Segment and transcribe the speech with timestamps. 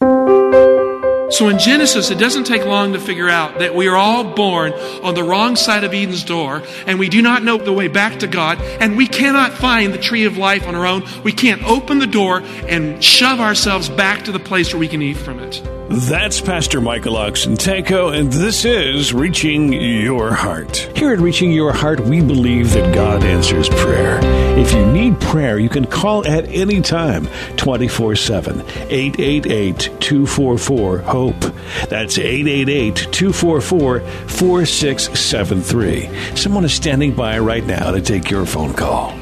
[0.00, 4.72] So in Genesis, it doesn't take long to figure out that we are all born
[5.02, 8.20] on the wrong side of Eden's door, and we do not know the way back
[8.20, 11.04] to God, and we cannot find the tree of life on our own.
[11.24, 15.02] We can't open the door and shove ourselves back to the place where we can
[15.02, 15.60] eat from it.
[15.88, 20.78] That's Pastor Michael Oxentenko, and this is Reaching Your Heart.
[20.96, 24.18] Here at Reaching Your Heart, we believe that God answers prayer.
[24.58, 31.40] If you need prayer, you can call at any time, 24 7, 888 244 HOPE.
[31.88, 36.34] That's 888 244 4673.
[36.34, 39.16] Someone is standing by right now to take your phone call.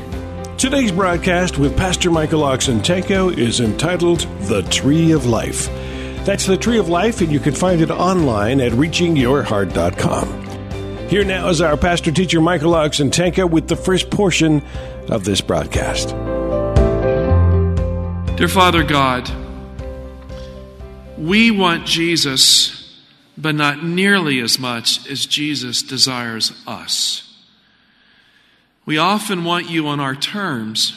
[0.57, 5.69] Today's broadcast with Pastor Michael Oxentenko is entitled The Tree of Life.
[6.25, 11.09] That's the Tree of Life, and you can find it online at reachingyourheart.com.
[11.11, 14.63] Here now is our pastor teacher Michael Oxentenko with the first portion
[15.11, 16.09] of this broadcast.
[18.39, 19.31] Dear Father God,
[21.19, 23.03] we want Jesus,
[23.37, 27.37] but not nearly as much as Jesus desires us.
[28.87, 30.95] We often want you on our terms.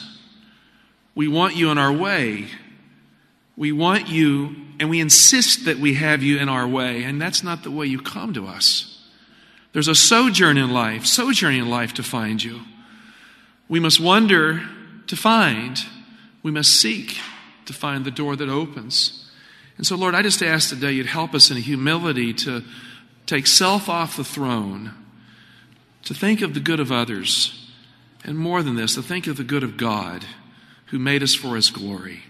[1.15, 2.47] We want you in our way.
[3.57, 7.43] We want you and we insist that we have you in our way, and that's
[7.43, 8.93] not the way you come to us.
[9.73, 12.61] There's a sojourn in life, sojourning in life to find you.
[13.67, 14.67] We must wonder
[15.07, 15.77] to find,
[16.43, 17.17] we must seek
[17.65, 19.29] to find the door that opens.
[19.77, 22.63] And so, Lord, I just ask today you'd help us in humility to
[23.25, 24.93] take self off the throne,
[26.05, 27.71] to think of the good of others,
[28.23, 30.25] and more than this, to think of the good of God
[30.87, 32.23] who made us for his glory.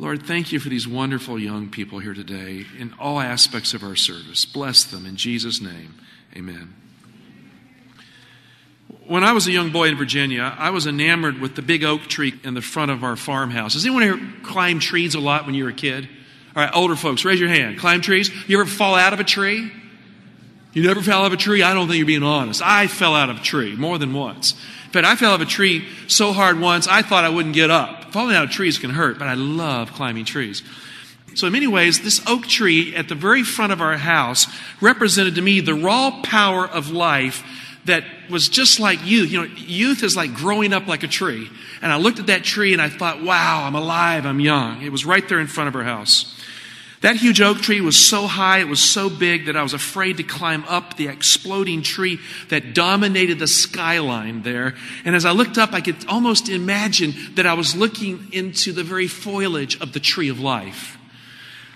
[0.00, 3.94] Lord, thank you for these wonderful young people here today in all aspects of our
[3.94, 4.46] service.
[4.46, 5.94] Bless them in Jesus' name.
[6.34, 6.74] Amen.
[9.06, 12.04] When I was a young boy in Virginia, I was enamored with the big oak
[12.04, 13.74] tree in the front of our farmhouse.
[13.74, 16.08] Does anyone here climb trees a lot when you were a kid?
[16.56, 17.78] All right, older folks, raise your hand.
[17.78, 18.30] Climb trees?
[18.48, 19.70] You ever fall out of a tree?
[20.72, 21.62] You never fell out of a tree?
[21.62, 22.62] I don't think you're being honest.
[22.64, 24.52] I fell out of a tree more than once.
[24.86, 27.54] In fact, I fell out of a tree so hard once, I thought I wouldn't
[27.54, 27.99] get up.
[28.12, 30.62] Falling out of trees can hurt, but I love climbing trees.
[31.34, 34.46] So, in many ways, this oak tree at the very front of our house
[34.80, 37.44] represented to me the raw power of life
[37.84, 39.30] that was just like youth.
[39.30, 41.48] You know, youth is like growing up like a tree.
[41.82, 44.82] And I looked at that tree and I thought, wow, I'm alive, I'm young.
[44.82, 46.39] It was right there in front of our house.
[47.00, 50.18] That huge oak tree was so high, it was so big that I was afraid
[50.18, 54.74] to climb up the exploding tree that dominated the skyline there.
[55.06, 58.84] And as I looked up, I could almost imagine that I was looking into the
[58.84, 60.99] very foliage of the tree of life.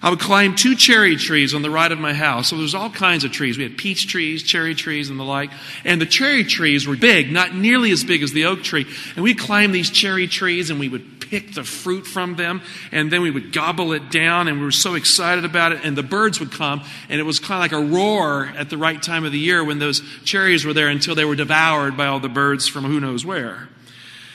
[0.04, 2.50] I would climb two cherry trees on the right of my house.
[2.50, 3.56] So there was all kinds of trees.
[3.56, 5.50] We had peach trees, cherry trees, and the like.
[5.82, 8.84] And the cherry trees were big, not nearly as big as the oak tree.
[9.14, 12.60] And we'd climb these cherry trees and we would pick the fruit from them.
[12.93, 15.81] And then we would gobble it down and we were so excited about it.
[15.84, 18.76] And the birds would come and it was kind of like a roar at the
[18.76, 22.09] right time of the year when those cherries were there until they were devoured by
[22.09, 23.70] all the birds from who knows where.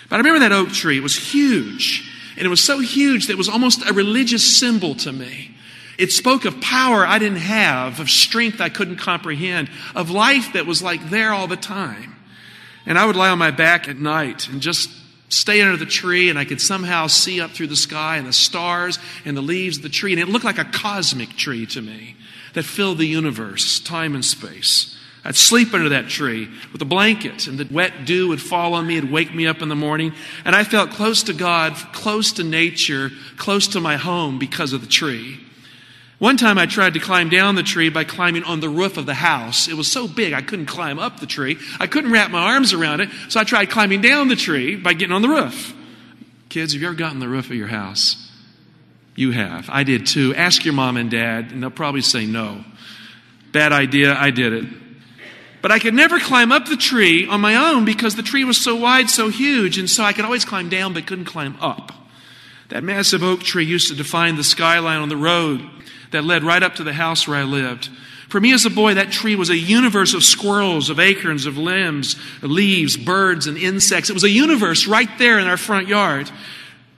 [0.10, 0.98] But I remember that oak tree.
[0.98, 2.12] It was huge.
[2.38, 5.58] And it was so huge that it was almost a religious symbol to me.
[6.00, 10.66] It spoke of power I didn't have, of strength I couldn't comprehend, of life that
[10.66, 12.16] was like there all the time.
[12.86, 14.90] And I would lie on my back at night and just
[15.28, 18.32] stay under the tree, and I could somehow see up through the sky and the
[18.32, 20.14] stars and the leaves of the tree.
[20.14, 22.16] And it looked like a cosmic tree to me
[22.54, 24.98] that filled the universe, time and space.
[25.26, 28.88] I'd sleep under that tree with a blanket, and the wet dew would fall on
[28.88, 30.14] me and wake me up in the morning.
[30.46, 34.80] And I felt close to God, close to nature, close to my home because of
[34.80, 35.42] the tree.
[36.20, 39.06] One time I tried to climb down the tree by climbing on the roof of
[39.06, 39.70] the house.
[39.70, 41.58] It was so big I couldn't climb up the tree.
[41.80, 44.94] I couldn't wrap my arms around it, so I tried climbing down the tree by
[44.94, 45.74] getting on the roof.
[46.50, 48.30] Kids, have you ever gotten the roof of your house?
[49.16, 49.70] You have.
[49.70, 50.36] I did too.
[50.36, 52.66] Ask your mom and dad, and they'll probably say no.
[53.54, 54.66] Bad idea, I did it.
[55.62, 58.58] But I could never climb up the tree on my own because the tree was
[58.58, 61.94] so wide, so huge, and so I could always climb down but couldn't climb up.
[62.70, 65.68] That massive oak tree used to define the skyline on the road
[66.12, 67.90] that led right up to the house where I lived.
[68.30, 71.58] For me as a boy, that tree was a universe of squirrels, of acorns, of
[71.58, 74.10] limbs, of leaves, birds, and insects.
[74.10, 76.30] It was a universe right there in our front yard.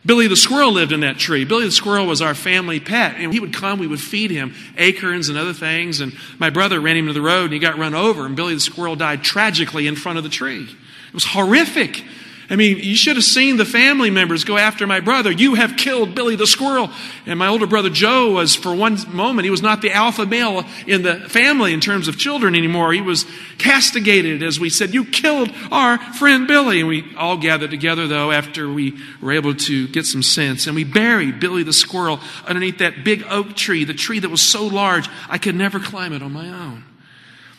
[0.05, 1.45] Billy the squirrel lived in that tree.
[1.45, 3.15] Billy the squirrel was our family pet.
[3.17, 6.01] And he would come, we would feed him acorns and other things.
[6.01, 8.25] And my brother ran him to the road and he got run over.
[8.25, 10.63] And Billy the squirrel died tragically in front of the tree.
[10.63, 12.03] It was horrific.
[12.51, 15.31] I mean, you should have seen the family members go after my brother.
[15.31, 16.89] You have killed Billy the squirrel.
[17.25, 20.65] And my older brother Joe was, for one moment, he was not the alpha male
[20.85, 22.91] in the family in terms of children anymore.
[22.91, 23.25] He was
[23.57, 26.81] castigated as we said, You killed our friend Billy.
[26.81, 30.67] And we all gathered together, though, after we were able to get some sense.
[30.67, 34.41] And we buried Billy the squirrel underneath that big oak tree, the tree that was
[34.41, 36.83] so large I could never climb it on my own.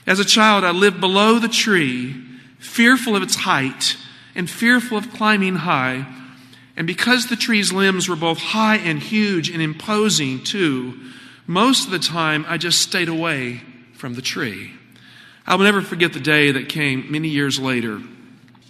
[0.07, 2.15] As a child, I lived below the tree,
[2.59, 3.97] fearful of its height
[4.35, 6.07] and fearful of climbing high.
[6.77, 10.99] And because the tree's limbs were both high and huge and imposing too,
[11.47, 13.61] most of the time I just stayed away
[13.95, 14.73] from the tree.
[15.47, 18.01] I will never forget the day that came many years later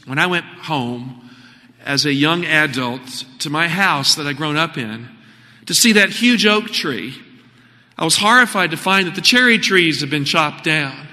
[0.07, 1.31] when I went home
[1.85, 5.09] as a young adult to my house that I'd grown up in
[5.67, 7.15] to see that huge oak tree.
[7.97, 11.09] I was horrified to find that the cherry trees had been chopped down.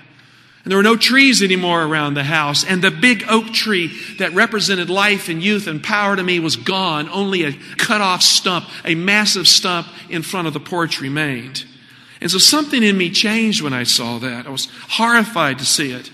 [0.64, 2.66] And there were no trees anymore around the house.
[2.66, 6.58] And the big oak tree that represented life and youth and power to me was
[6.58, 7.10] gone.
[7.10, 11.66] Only a cut off stump, a massive stump in front of the porch remained.
[12.22, 14.46] And so something in me changed when I saw that.
[14.46, 16.12] I was horrified to see it.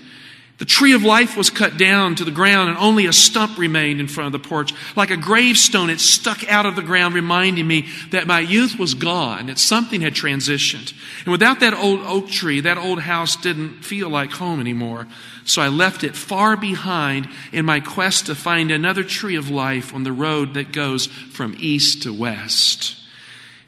[0.58, 4.00] The tree of life was cut down to the ground and only a stump remained
[4.00, 4.72] in front of the porch.
[4.96, 8.94] Like a gravestone, it stuck out of the ground, reminding me that my youth was
[8.94, 10.94] gone, that something had transitioned.
[11.24, 15.06] And without that old oak tree, that old house didn't feel like home anymore.
[15.44, 19.94] So I left it far behind in my quest to find another tree of life
[19.94, 22.96] on the road that goes from east to west.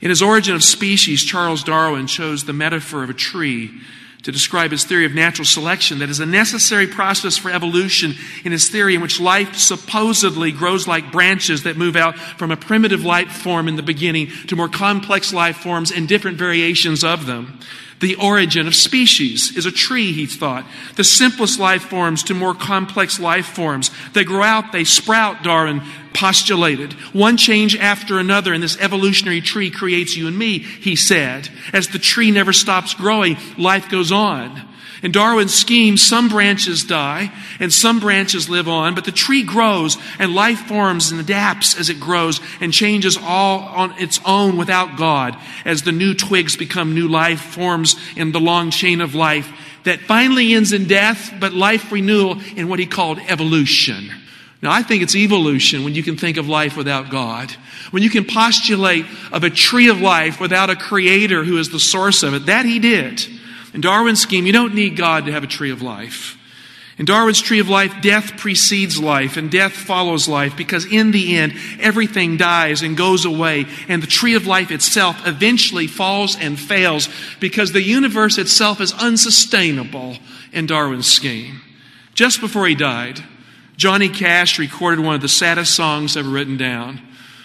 [0.00, 3.79] In his Origin of Species, Charles Darwin chose the metaphor of a tree
[4.23, 8.53] to describe his theory of natural selection that is a necessary process for evolution in
[8.53, 13.05] his theory in which life supposedly grows like branches that move out from a primitive
[13.05, 17.61] life form in the beginning to more complex life forms and different variations of them.
[18.00, 20.66] The origin of species is a tree, he thought.
[20.96, 23.90] The simplest life forms to more complex life forms.
[24.12, 25.82] They grow out, they sprout, Darwin
[26.14, 26.92] postulated.
[27.12, 31.48] One change after another, and this evolutionary tree creates you and me, he said.
[31.72, 34.68] As the tree never stops growing, life goes on.
[35.02, 39.96] In Darwin's scheme, some branches die and some branches live on, but the tree grows
[40.18, 44.96] and life forms and adapts as it grows and changes all on its own without
[44.96, 49.52] God as the new twigs become new life forms in the long chain of life
[49.84, 54.10] that finally ends in death, but life renewal in what he called evolution.
[54.60, 57.52] Now, I think it's evolution when you can think of life without God.
[57.92, 61.78] When you can postulate of a tree of life without a creator who is the
[61.78, 62.46] source of it.
[62.46, 63.24] That he did.
[63.78, 66.36] In Darwin's scheme, you don't need God to have a tree of life.
[66.98, 71.36] In Darwin's tree of life, death precedes life and death follows life because in the
[71.36, 73.66] end, everything dies and goes away.
[73.86, 77.08] And the tree of life itself eventually falls and fails
[77.38, 80.16] because the universe itself is unsustainable
[80.52, 81.60] in Darwin's scheme.
[82.14, 83.22] Just before he died,
[83.76, 87.00] Johnny Cash recorded one of the saddest songs ever written down.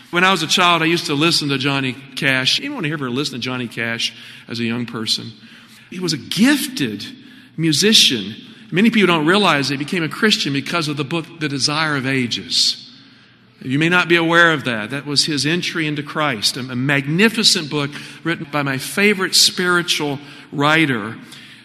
[0.10, 2.60] When I was a child, I used to listen to Johnny Cash.
[2.60, 4.16] Anyone ever listen to Johnny Cash
[4.48, 5.32] as a young person?
[5.94, 7.06] He was a gifted
[7.56, 8.36] musician.
[8.72, 12.08] Many people don't realize he became a Christian because of the book, The Desire of
[12.08, 12.80] Ages.
[13.62, 14.90] You may not be aware of that.
[14.90, 17.92] That was his entry into Christ, a magnificent book
[18.24, 20.20] written by my favorite spiritual
[20.52, 21.16] writer.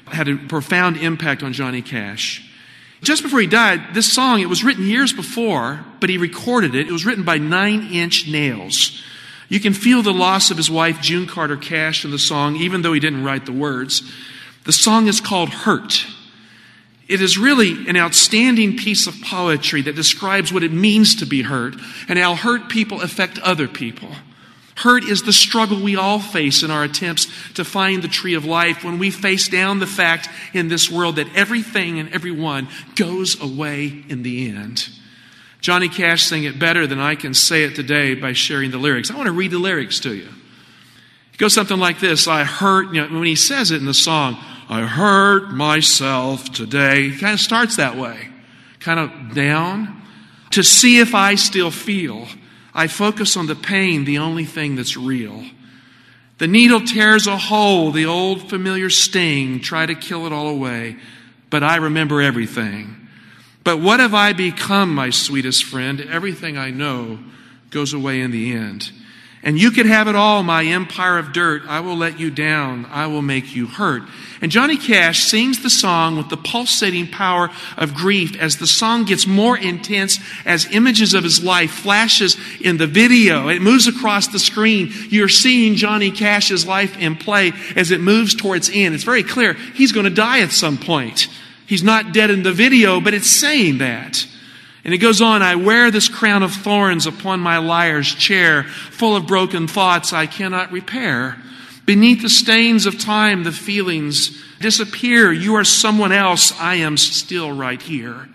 [0.06, 2.44] Had a profound impact on Johnny Cash.
[3.00, 6.88] Just before he died, this song, it was written years before, but he recorded it.
[6.88, 9.02] It was written by nine inch nails.
[9.48, 12.82] You can feel the loss of his wife, June Carter Cash, in the song, even
[12.82, 14.02] though he didn't write the words.
[14.64, 16.06] The song is called Hurt.
[17.08, 21.40] It is really an outstanding piece of poetry that describes what it means to be
[21.42, 21.74] hurt
[22.06, 24.10] and how hurt people affect other people.
[24.76, 28.44] Hurt is the struggle we all face in our attempts to find the tree of
[28.44, 33.40] life when we face down the fact in this world that everything and everyone goes
[33.40, 34.88] away in the end.
[35.60, 39.10] Johnny Cash sang it better than I can say it today by sharing the lyrics.
[39.10, 40.28] I want to read the lyrics to you.
[41.32, 43.94] It goes something like this I hurt, you know, when he says it in the
[43.94, 44.36] song,
[44.68, 47.10] I hurt myself today.
[47.10, 48.28] He kind of starts that way,
[48.80, 50.02] kind of down,
[50.50, 52.28] to see if I still feel.
[52.74, 55.42] I focus on the pain, the only thing that's real.
[56.38, 60.96] The needle tears a hole, the old familiar sting, try to kill it all away,
[61.50, 63.07] but I remember everything.
[63.68, 66.00] But what have I become, my sweetest friend?
[66.00, 67.18] Everything I know
[67.68, 68.90] goes away in the end.
[69.42, 71.64] And you could have it all, my empire of dirt.
[71.68, 72.86] I will let you down.
[72.86, 74.04] I will make you hurt.
[74.40, 79.04] And Johnny Cash sings the song with the pulsating power of grief as the song
[79.04, 83.48] gets more intense as images of his life flashes in the video.
[83.48, 84.94] It moves across the screen.
[85.10, 88.94] You're seeing Johnny Cash's life in play as it moves towards end.
[88.94, 91.28] It's very clear he's going to die at some point.
[91.68, 94.26] He's not dead in the video, but it's saying that.
[94.84, 99.14] And it goes on, I wear this crown of thorns upon my liar's chair, full
[99.14, 101.36] of broken thoughts I cannot repair.
[101.84, 105.30] Beneath the stains of time, the feelings disappear.
[105.30, 106.58] You are someone else.
[106.58, 108.30] I am still right here.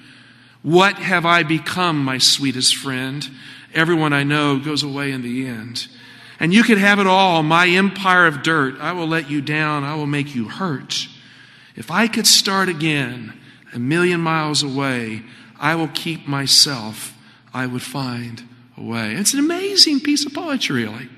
[0.62, 3.28] What have I become, my sweetest friend?
[3.74, 5.88] Everyone I know goes away in the end.
[6.40, 8.80] And you could have it all, my empire of dirt.
[8.80, 9.84] I will let you down.
[9.84, 11.08] I will make you hurt.
[11.76, 13.34] If I could start again
[13.74, 15.24] a million miles away,
[15.60, 17.18] I will keep myself,
[17.54, 18.44] I would find
[18.78, 19.14] a way.
[19.14, 21.10] It's an amazing piece of poetry, really.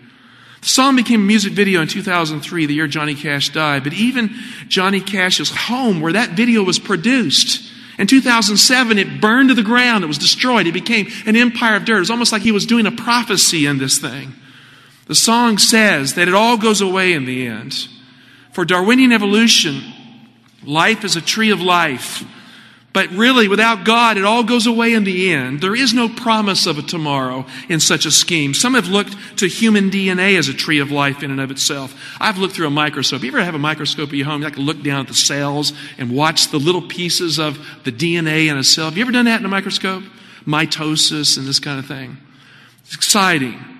[0.61, 4.33] The song became a music video in 2003, the year Johnny Cash died, but even
[4.67, 10.03] Johnny Cash's home where that video was produced, in 2007, it burned to the ground.
[10.03, 10.67] It was destroyed.
[10.67, 11.97] It became an empire of dirt.
[11.97, 14.33] It was almost like he was doing a prophecy in this thing.
[15.07, 17.87] The song says that it all goes away in the end.
[18.51, 19.81] For Darwinian evolution,
[20.67, 22.23] life is a tree of life.
[22.95, 25.59] But really, without God, it all goes away in the end.
[25.59, 28.53] There is no promise of a tomorrow in such a scheme.
[28.53, 31.93] Some have looked to human DNA as a tree of life in and of itself.
[32.21, 33.21] I've looked through a microscope.
[33.21, 34.43] You ever have a microscope at your home?
[34.43, 38.49] You can look down at the cells and watch the little pieces of the DNA
[38.49, 38.85] in a cell.
[38.85, 40.03] Have you ever done that in a microscope?
[40.45, 42.15] Mitosis and this kind of thing.
[42.85, 43.74] It's exciting.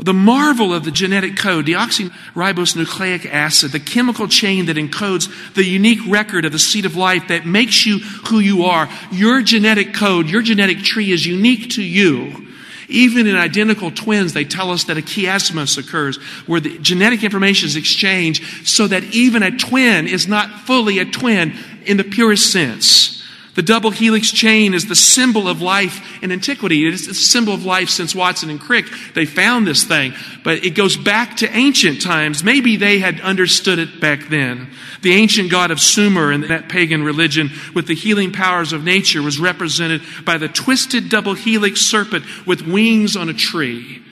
[0.00, 5.98] The marvel of the genetic code, deoxyribonucleic acid, the chemical chain that encodes the unique
[6.08, 8.88] record of the seed of life that makes you who you are.
[9.10, 12.46] Your genetic code, your genetic tree is unique to you.
[12.88, 17.66] Even in identical twins, they tell us that a chiasmus occurs where the genetic information
[17.66, 22.52] is exchanged so that even a twin is not fully a twin in the purest
[22.52, 23.17] sense.
[23.58, 26.86] The double helix chain is the symbol of life in antiquity.
[26.86, 28.86] It is a symbol of life since Watson and Crick.
[29.16, 32.44] They found this thing, but it goes back to ancient times.
[32.44, 34.70] Maybe they had understood it back then.
[35.02, 39.22] The ancient god of Sumer in that pagan religion with the healing powers of nature
[39.22, 44.04] was represented by the twisted double helix serpent with wings on a tree.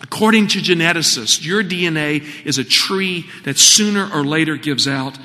[0.00, 5.18] According to geneticists, your DNA is a tree that sooner or later gives out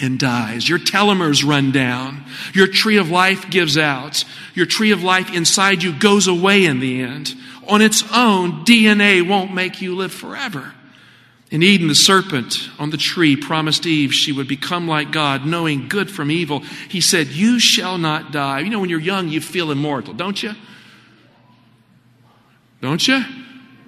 [0.00, 0.68] and dies.
[0.68, 2.24] Your telomeres run down.
[2.52, 4.24] Your tree of life gives out.
[4.54, 7.34] Your tree of life inside you goes away in the end.
[7.68, 10.74] On its own, DNA won't make you live forever.
[11.50, 15.88] In Eden, the serpent on the tree promised Eve she would become like God, knowing
[15.88, 16.60] good from evil.
[16.88, 18.60] He said, You shall not die.
[18.60, 20.52] You know, when you're young, you feel immortal, don't you?
[22.80, 23.24] Don't you?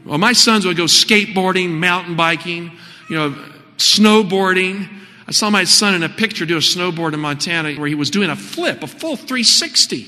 [0.05, 2.71] Well, my sons would go skateboarding, mountain biking,
[3.11, 3.37] you know,
[3.79, 4.89] snowboarding.
[5.29, 8.11] I saw my son in a picture do a snowboard in Montana where he was
[8.11, 10.07] doing a flip, a full 360.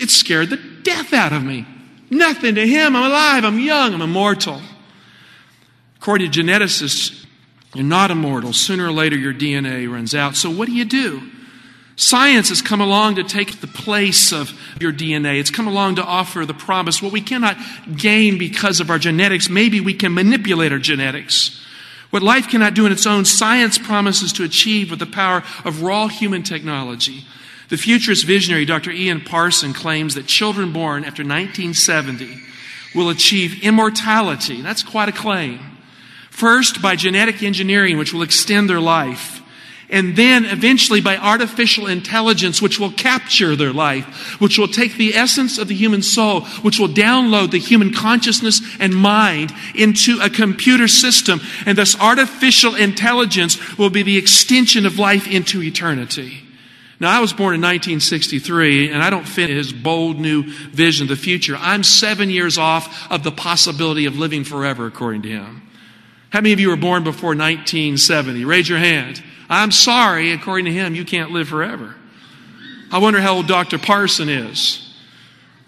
[0.00, 1.66] It scared the death out of me.
[2.10, 2.96] Nothing to him.
[2.96, 3.44] I'm alive.
[3.44, 3.94] I'm young.
[3.94, 4.60] I'm immortal.
[5.98, 7.24] According to geneticists,
[7.74, 8.52] you're not immortal.
[8.52, 10.36] Sooner or later, your DNA runs out.
[10.36, 11.30] So, what do you do?
[11.96, 15.40] Science has come along to take the place of your DNA.
[15.40, 17.00] It's come along to offer the promise.
[17.00, 17.56] What we cannot
[17.96, 21.65] gain because of our genetics, maybe we can manipulate our genetics.
[22.10, 25.82] What life cannot do on its own, science promises to achieve with the power of
[25.82, 27.24] raw human technology.
[27.68, 28.92] The futurist visionary Dr.
[28.92, 32.40] Ian Parson claims that children born after 1970
[32.94, 34.62] will achieve immortality.
[34.62, 35.58] That's quite a claim.
[36.30, 39.42] First, by genetic engineering, which will extend their life
[39.88, 45.14] and then eventually by artificial intelligence, which will capture their life, which will take the
[45.14, 50.30] essence of the human soul, which will download the human consciousness and mind into a
[50.30, 51.40] computer system.
[51.64, 56.42] And thus artificial intelligence will be the extension of life into eternity.
[56.98, 61.08] Now, I was born in 1963, and I don't fit his bold new vision of
[61.10, 61.54] the future.
[61.58, 65.62] I'm seven years off of the possibility of living forever, according to him.
[66.30, 68.44] How many of you were born before 1970?
[68.44, 69.22] Raise your hand.
[69.48, 71.94] I'm sorry, according to him, you can't live forever.
[72.90, 73.78] I wonder how old Dr.
[73.78, 74.82] Parson is.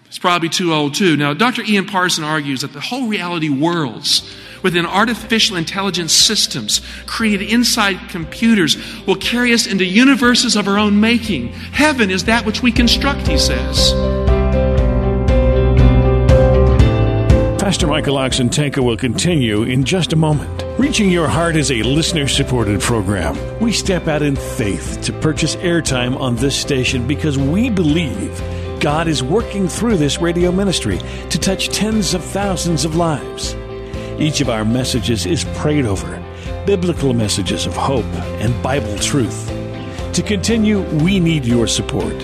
[0.05, 1.15] He's probably too old, too.
[1.15, 1.61] Now, Dr.
[1.61, 8.75] Ian Parson argues that the whole reality worlds within artificial intelligence systems created inside computers
[9.05, 11.49] will carry us into universes of our own making.
[11.49, 13.93] Heaven is that which we construct, he says.
[17.69, 20.63] Pastor Michael Oxentenko will continue in just a moment.
[20.79, 23.37] Reaching Your Heart is a listener supported program.
[23.59, 28.35] We step out in faith to purchase airtime on this station because we believe
[28.79, 30.97] God is working through this radio ministry
[31.29, 33.53] to touch tens of thousands of lives.
[34.17, 36.17] Each of our messages is prayed over,
[36.65, 38.11] biblical messages of hope
[38.41, 39.47] and Bible truth.
[40.13, 42.15] To continue, we need your support.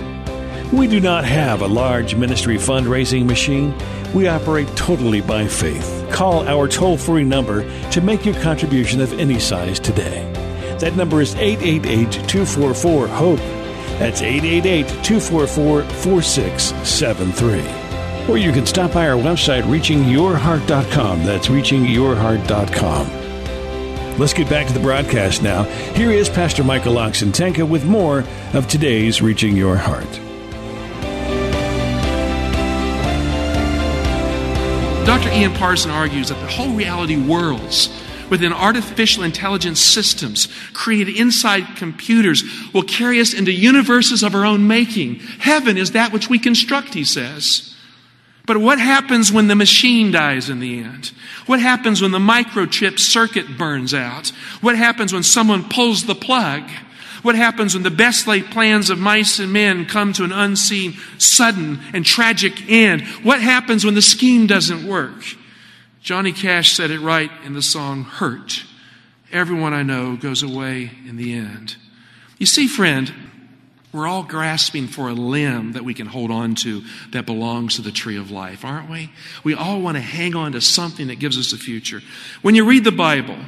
[0.76, 3.74] We do not have a large ministry fundraising machine.
[4.14, 6.06] We operate totally by faith.
[6.12, 10.30] Call our toll free number to make your contribution of any size today.
[10.82, 13.40] That number is 888 244 HOPE.
[14.00, 18.28] That's 888 244 4673.
[18.28, 21.24] Or you can stop by our website, reachingyourheart.com.
[21.24, 24.20] That's reachingyourheart.com.
[24.20, 25.64] Let's get back to the broadcast now.
[25.94, 30.25] Here is Pastor Michael Oxentenko with more of today's Reaching Your Heart.
[35.06, 35.30] Dr.
[35.30, 37.90] Ian Parson argues that the whole reality worlds
[38.32, 42.44] within artificial intelligence systems created inside computers
[42.74, 45.16] will carry us into universes of our own making.
[45.20, 47.76] Heaven is that which we construct, he says.
[48.48, 51.12] But what happens when the machine dies in the end?
[51.46, 54.30] What happens when the microchip circuit burns out?
[54.62, 56.64] What happens when someone pulls the plug?
[57.26, 60.94] What happens when the best laid plans of mice and men come to an unseen,
[61.18, 63.02] sudden, and tragic end?
[63.24, 65.24] What happens when the scheme doesn't work?
[66.04, 68.64] Johnny Cash said it right in the song Hurt.
[69.32, 71.78] Everyone I know goes away in the end.
[72.38, 73.12] You see, friend,
[73.92, 77.82] we're all grasping for a limb that we can hold on to that belongs to
[77.82, 79.10] the tree of life, aren't we?
[79.44, 82.04] We all want to hang on to something that gives us a future.
[82.44, 83.40] When you read the Bible,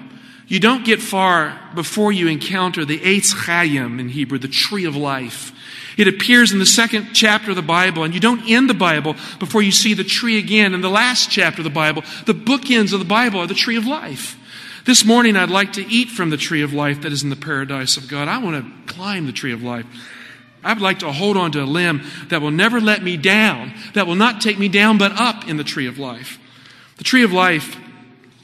[0.47, 4.95] you don't get far before you encounter the Eitz Chaim in Hebrew, the tree of
[4.95, 5.51] life.
[5.97, 9.15] It appears in the second chapter of the Bible, and you don't end the Bible
[9.39, 10.73] before you see the tree again.
[10.73, 13.77] In the last chapter of the Bible, the bookends of the Bible are the tree
[13.77, 14.37] of life.
[14.85, 17.35] This morning, I'd like to eat from the tree of life that is in the
[17.35, 18.29] paradise of God.
[18.29, 19.85] I want to climb the tree of life.
[20.63, 24.07] I'd like to hold on to a limb that will never let me down, that
[24.07, 26.39] will not take me down but up in the tree of life.
[26.97, 27.75] The tree of life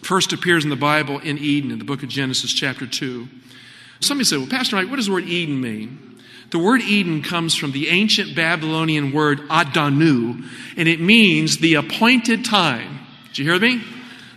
[0.06, 3.28] first appears in the Bible in Eden, in the book of Genesis, chapter 2.
[4.00, 6.20] Somebody said, Well, Pastor Mike, what does the word Eden mean?
[6.52, 10.46] The word Eden comes from the ancient Babylonian word Adanu,
[10.78, 13.00] and it means the appointed time.
[13.30, 13.82] Did you hear me?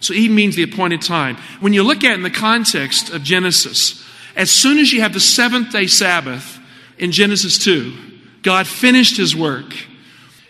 [0.01, 1.37] So Eden means the appointed time.
[1.61, 4.03] When you look at it in the context of Genesis,
[4.35, 6.57] as soon as you have the seventh day Sabbath,
[6.99, 7.95] in Genesis 2.
[8.43, 9.75] God finished his work.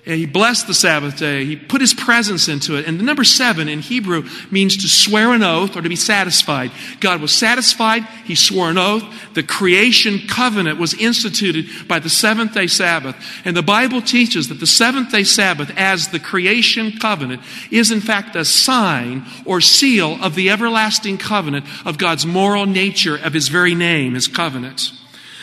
[0.06, 1.44] And he blessed the Sabbath day.
[1.44, 2.86] He put his presence into it.
[2.86, 6.70] And the number seven in Hebrew means to swear an oath or to be satisfied.
[7.00, 8.04] God was satisfied.
[8.24, 9.02] He swore an oath.
[9.34, 13.16] The creation covenant was instituted by the seventh day Sabbath.
[13.44, 17.42] And the Bible teaches that the seventh day Sabbath, as the creation covenant,
[17.72, 23.16] is in fact a sign or seal of the everlasting covenant of God's moral nature
[23.16, 24.92] of his very name, his covenant.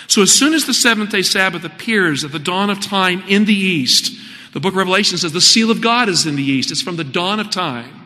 [0.07, 3.43] So as soon as the seventh day Sabbath appears at the dawn of time in
[3.43, 4.19] the east,
[4.53, 6.71] the book of Revelation says the seal of God is in the east.
[6.71, 8.03] It's from the dawn of time.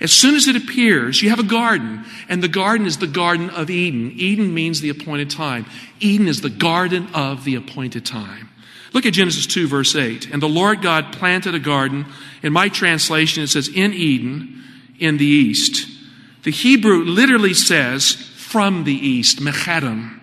[0.00, 3.48] As soon as it appears, you have a garden, and the garden is the Garden
[3.50, 4.12] of Eden.
[4.14, 5.64] Eden means the appointed time.
[6.00, 8.50] Eden is the garden of the appointed time.
[8.92, 10.30] Look at Genesis 2, verse 8.
[10.32, 12.06] And the Lord God planted a garden.
[12.42, 14.64] In my translation, it says, in Eden,
[14.98, 15.88] in the east.
[16.44, 20.20] The Hebrew literally says, from the east, Mechadim.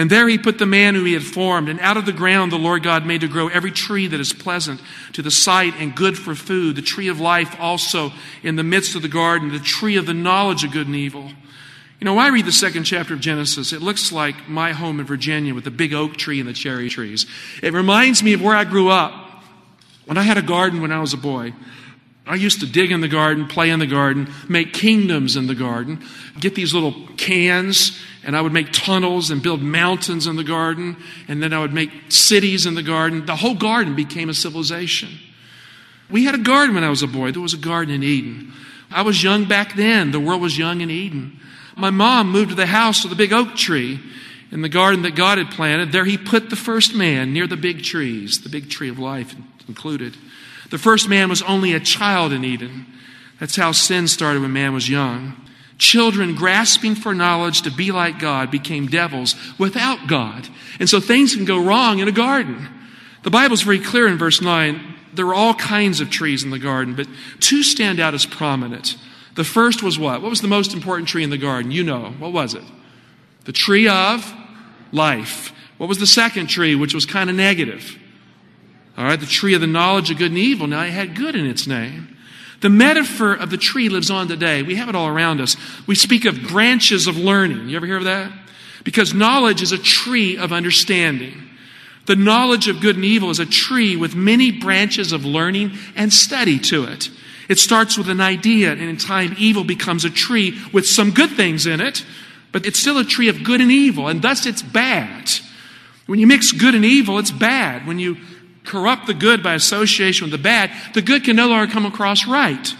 [0.00, 1.68] And there he put the man whom he had formed.
[1.68, 4.32] And out of the ground the Lord God made to grow every tree that is
[4.32, 4.80] pleasant
[5.12, 8.10] to the sight and good for food, the tree of life also
[8.42, 11.30] in the midst of the garden, the tree of the knowledge of good and evil.
[12.00, 15.00] You know, when I read the second chapter of Genesis, it looks like my home
[15.00, 17.26] in Virginia with the big oak tree and the cherry trees.
[17.62, 19.12] It reminds me of where I grew up.
[20.06, 21.52] When I had a garden when I was a boy,
[22.30, 25.54] I used to dig in the garden, play in the garden, make kingdoms in the
[25.56, 26.00] garden,
[26.38, 30.96] get these little cans, and I would make tunnels and build mountains in the garden,
[31.26, 33.26] and then I would make cities in the garden.
[33.26, 35.08] The whole garden became a civilization.
[36.08, 37.32] We had a garden when I was a boy.
[37.32, 38.52] There was a garden in Eden.
[38.92, 40.12] I was young back then.
[40.12, 41.40] The world was young in Eden.
[41.76, 43.98] My mom moved to the house with a big oak tree
[44.52, 45.90] in the garden that God had planted.
[45.90, 49.34] There he put the first man near the big trees, the big tree of life
[49.66, 50.16] included.
[50.70, 52.86] The first man was only a child in Eden.
[53.38, 55.36] That's how sin started when man was young.
[55.78, 60.48] Children grasping for knowledge to be like God became devils without God.
[60.78, 62.68] And so things can go wrong in a garden.
[63.22, 64.94] The Bible's very clear in verse 9.
[65.14, 67.08] There were all kinds of trees in the garden, but
[67.40, 68.96] two stand out as prominent.
[69.34, 70.22] The first was what?
[70.22, 71.70] What was the most important tree in the garden?
[71.70, 72.14] You know.
[72.18, 72.64] What was it?
[73.44, 74.32] The tree of
[74.92, 75.52] life.
[75.78, 77.96] What was the second tree, which was kind of negative?
[79.00, 80.66] All right, the tree of the knowledge of good and evil.
[80.66, 82.18] Now it had good in its name.
[82.60, 84.62] The metaphor of the tree lives on today.
[84.62, 85.56] We have it all around us.
[85.86, 87.70] We speak of branches of learning.
[87.70, 88.30] You ever hear of that?
[88.84, 91.32] Because knowledge is a tree of understanding.
[92.04, 96.12] The knowledge of good and evil is a tree with many branches of learning and
[96.12, 97.08] study to it.
[97.48, 101.30] It starts with an idea, and in time, evil becomes a tree with some good
[101.30, 102.04] things in it,
[102.52, 105.30] but it's still a tree of good and evil, and thus it's bad.
[106.04, 107.86] When you mix good and evil, it's bad.
[107.86, 108.18] When you
[108.64, 112.26] corrupt the good by association with the bad, the good can no longer come across
[112.26, 112.74] right.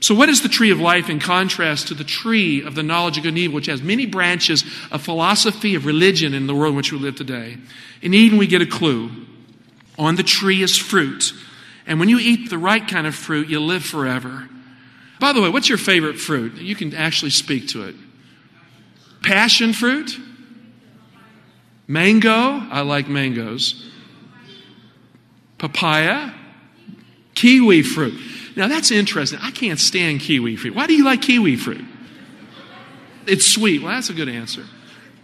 [0.00, 3.16] So, what is the tree of life in contrast to the tree of the knowledge
[3.16, 6.70] of good and evil, which has many branches of philosophy, of religion in the world
[6.70, 7.58] in which we live today?
[8.00, 9.10] In Eden, we get a clue.
[9.98, 11.32] On the tree is fruit.
[11.84, 14.48] And when you eat the right kind of fruit, you live forever.
[15.18, 16.54] By the way, what's your favorite fruit?
[16.54, 17.96] You can actually speak to it.
[19.22, 20.16] Passion fruit?
[21.88, 22.30] Mango?
[22.30, 23.87] I like mangoes.
[25.58, 26.32] Papaya?
[27.34, 28.18] Kiwi fruit.
[28.56, 29.38] Now that's interesting.
[29.42, 30.74] I can't stand kiwi fruit.
[30.74, 31.84] Why do you like kiwi fruit?
[33.26, 33.82] It's sweet.
[33.82, 34.64] Well, that's a good answer.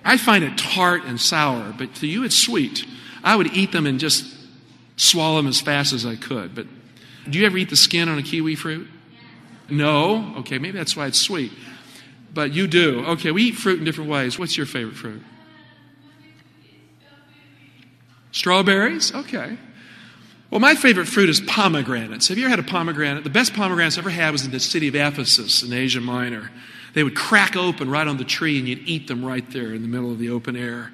[0.04, 2.84] I find it tart and sour, but to you it's sweet.
[3.22, 4.32] I would eat them and just
[4.96, 6.54] swallow them as fast as I could.
[6.54, 6.66] But
[7.28, 8.86] do you ever eat the skin on a kiwi fruit?
[9.70, 10.34] No?
[10.38, 11.52] Okay, maybe that's why it's sweet.
[12.32, 13.04] But you do.
[13.06, 14.38] Okay, we eat fruit in different ways.
[14.38, 15.22] What's your favorite fruit?
[18.32, 19.14] Strawberries?
[19.14, 19.56] Okay.
[20.50, 22.28] Well, my favorite fruit is pomegranates.
[22.28, 23.24] Have you ever had a pomegranate?
[23.24, 26.50] The best pomegranates I ever had was in the city of Ephesus in Asia Minor.
[26.92, 29.82] They would crack open right on the tree and you'd eat them right there in
[29.82, 30.92] the middle of the open air.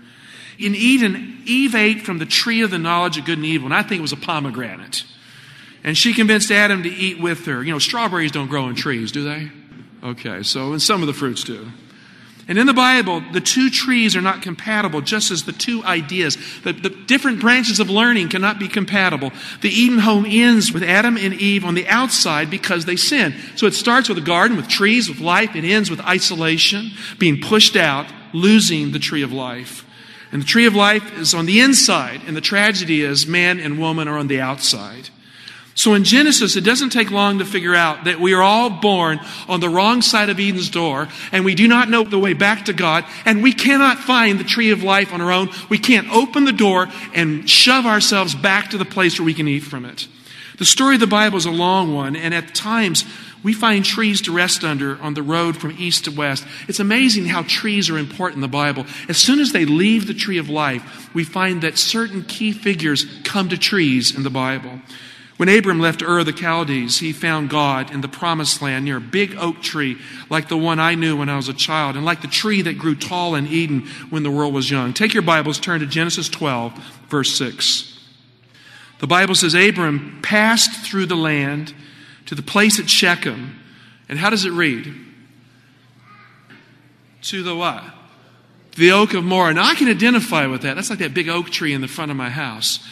[0.59, 3.75] In Eden, Eve ate from the tree of the knowledge of good and evil, and
[3.75, 5.05] I think it was a pomegranate.
[5.83, 7.63] And she convinced Adam to eat with her.
[7.63, 9.51] You know, strawberries don't grow on trees, do they?
[10.03, 11.71] Okay, so and some of the fruits do.
[12.51, 16.37] And in the Bible, the two trees are not compatible, just as the two ideas.
[16.65, 19.31] The, the, different branches of learning cannot be compatible.
[19.61, 23.37] The Eden home ends with Adam and Eve on the outside because they sin.
[23.55, 25.55] So it starts with a garden, with trees, with life.
[25.55, 29.87] It ends with isolation, being pushed out, losing the tree of life.
[30.33, 33.79] And the tree of life is on the inside, and the tragedy is man and
[33.79, 35.11] woman are on the outside.
[35.75, 39.21] So in Genesis, it doesn't take long to figure out that we are all born
[39.49, 42.67] on the wrong side of Eden's door, and we do not know the way back
[42.67, 45.49] to God, and we cannot find the tree of life on our own.
[45.69, 49.49] We can't open the door and shove ourselves back to the place where we can
[49.49, 50.07] eat from it.
[50.59, 53.07] The story of the Bible is a long one, and at times
[53.43, 56.45] we find trees to rest under on the road from east to west.
[56.69, 58.85] It's amazing how trees are important in the Bible.
[59.09, 63.07] As soon as they leave the tree of life, we find that certain key figures
[63.25, 64.81] come to trees in the Bible.
[65.41, 68.99] When Abram left Ur of the Chaldees, he found God in the promised land near
[68.99, 69.97] a big oak tree
[70.29, 72.77] like the one I knew when I was a child and like the tree that
[72.77, 74.93] grew tall in Eden when the world was young.
[74.93, 76.75] Take your Bibles, turn to Genesis 12,
[77.09, 78.07] verse 6.
[78.99, 81.73] The Bible says Abram passed through the land
[82.27, 83.59] to the place at Shechem.
[84.11, 84.95] And how does it read?
[87.23, 87.83] To the what?
[88.77, 89.55] The oak of Moreh.
[89.55, 90.77] Now I can identify with that.
[90.77, 92.87] That's like that big oak tree in the front of my house.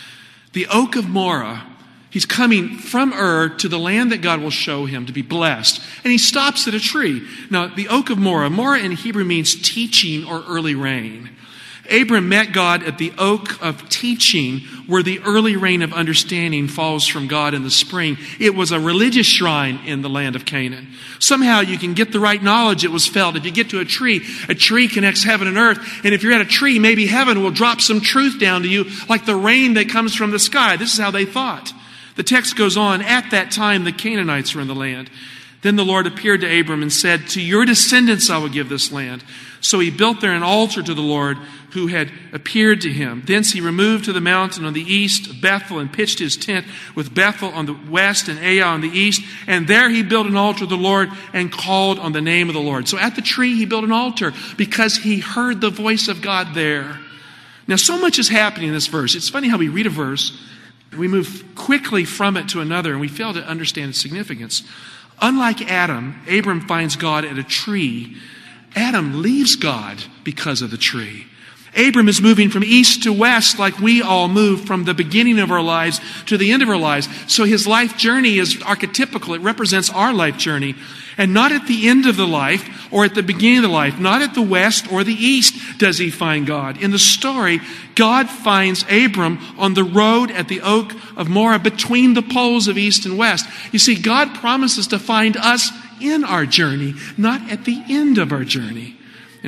[0.55, 1.63] The oak of Moreh
[2.11, 5.83] He's coming from Ur to the land that God will show him to be blessed.
[6.05, 7.27] And he stops at a tree.
[7.51, 11.31] Now, the oak of Moreh, Moreh in Hebrew means teaching or early rain.
[11.91, 17.07] Abram met God at the oak of teaching, where the early rain of understanding falls
[17.07, 18.19] from God in the spring.
[18.39, 20.89] It was a religious shrine in the land of Canaan.
[21.19, 23.37] Somehow you can get the right knowledge, it was felt.
[23.37, 25.79] If you get to a tree, a tree connects heaven and earth.
[26.05, 28.85] And if you're at a tree, maybe heaven will drop some truth down to you,
[29.09, 30.77] like the rain that comes from the sky.
[30.77, 31.73] This is how they thought.
[32.19, 35.09] The text goes on, at that time the Canaanites were in the land.
[35.63, 38.91] Then the Lord appeared to Abram and said, To your descendants I will give this
[38.91, 39.23] land.
[39.61, 41.37] So he built there an altar to the Lord
[41.75, 43.23] who had appeared to him.
[43.25, 46.67] Thence he removed to the mountain on the east of Bethel and pitched his tent
[46.97, 49.23] with Bethel on the west and Ai on the east.
[49.47, 52.55] And there he built an altar to the Lord and called on the name of
[52.55, 52.89] the Lord.
[52.89, 56.53] So at the tree he built an altar because he heard the voice of God
[56.55, 56.99] there.
[57.69, 59.15] Now so much is happening in this verse.
[59.15, 60.37] It's funny how we read a verse
[60.97, 64.63] we move quickly from it to another and we fail to understand its significance.
[65.21, 68.17] Unlike Adam, Abram finds God at a tree.
[68.77, 71.27] Adam leaves God because of the tree.
[71.77, 75.51] Abram is moving from east to west like we all move from the beginning of
[75.51, 77.09] our lives to the end of our lives.
[77.33, 79.37] So his life journey is archetypical.
[79.37, 80.75] It represents our life journey.
[81.17, 83.99] And not at the end of the life or at the beginning of the life,
[83.99, 86.81] not at the west or the east does he find God.
[86.81, 87.61] In the story,
[87.97, 92.79] God finds Abram on the road at the oak of Moreh between the poles of
[92.79, 93.47] east and west.
[93.73, 98.33] You see, God promises to find us in our journey, not at the end of
[98.33, 98.98] our journey.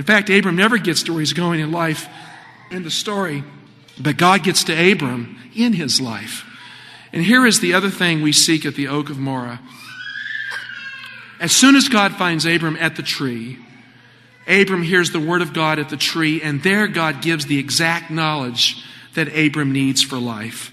[0.01, 2.09] In fact, Abram never gets to where he's going in life
[2.71, 3.45] in the story,
[4.01, 6.47] but God gets to Abram in his life.
[7.13, 9.61] And here is the other thing we seek at the oak of Moreh.
[11.39, 13.59] As soon as God finds Abram at the tree,
[14.49, 18.11] Abram hears the word of God at the tree, and there God gives the exact
[18.11, 18.83] knowledge
[19.13, 20.73] that Abram needs for life.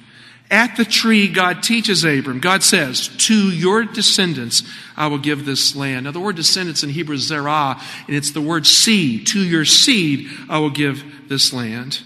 [0.50, 2.40] At the tree, God teaches Abram.
[2.40, 4.64] God says, To your descendants
[4.96, 6.06] I will give this land.
[6.06, 9.28] Now, the word descendants in Hebrew is zerah, and it's the word seed.
[9.28, 12.02] To your seed I will give this land.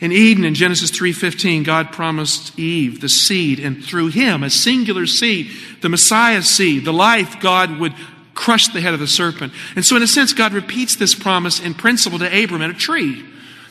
[0.00, 5.06] In Eden, in Genesis 3.15, God promised Eve the seed, and through him, a singular
[5.06, 7.94] seed, the Messiah seed, the life God would
[8.34, 9.52] crush the head of the serpent.
[9.76, 12.74] And so, in a sense, God repeats this promise in principle to Abram at a
[12.74, 13.24] tree.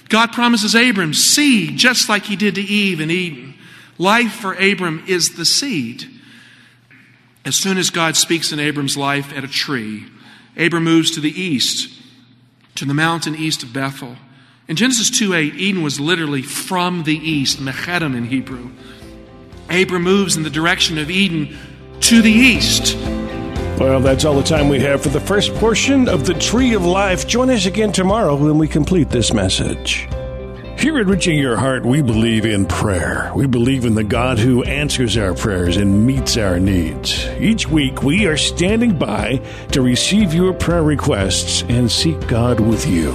[0.08, 3.54] God promises Abram seed, just like he did to Eve in Eden.
[3.97, 6.05] Life for Abram is the seed.
[7.45, 10.05] As soon as God speaks in Abram's life at a tree,
[10.58, 11.91] Abram moves to the east,
[12.75, 14.17] to the mountain east of Bethel.
[14.67, 18.71] In Genesis 2 8, Eden was literally from the east, Mechedem in Hebrew.
[19.69, 21.55] Abram moves in the direction of Eden
[22.01, 22.95] to the east.
[23.79, 26.86] Well, that's all the time we have for the first portion of the Tree of
[26.86, 27.27] Life.
[27.27, 30.08] Join us again tomorrow when we complete this message.
[30.77, 33.31] Here at Reaching Your Heart, we believe in prayer.
[33.33, 37.25] We believe in the God who answers our prayers and meets our needs.
[37.39, 42.85] Each week, we are standing by to receive your prayer requests and seek God with
[42.85, 43.13] you.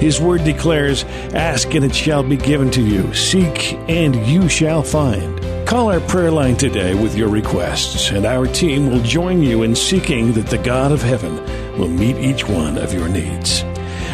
[0.00, 4.82] His word declares, Ask and it shall be given to you, seek and you shall
[4.82, 5.40] find.
[5.66, 9.76] Call our prayer line today with your requests, and our team will join you in
[9.76, 11.36] seeking that the God of heaven
[11.78, 13.62] will meet each one of your needs.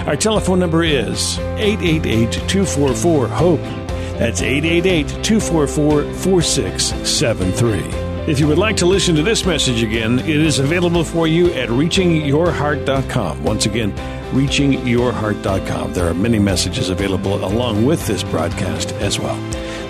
[0.07, 3.61] Our telephone number is 888 244 HOPE.
[4.19, 7.81] That's 888 244 4673.
[8.31, 11.53] If you would like to listen to this message again, it is available for you
[11.55, 13.42] at reachingyourheart.com.
[13.42, 13.92] Once again,
[14.31, 15.92] reachingyourheart.com.
[15.92, 19.37] There are many messages available along with this broadcast as well.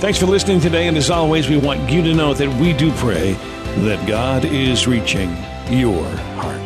[0.00, 2.90] Thanks for listening today, and as always, we want you to know that we do
[2.92, 3.32] pray
[3.84, 5.30] that God is reaching
[5.68, 6.04] your
[6.36, 6.65] heart.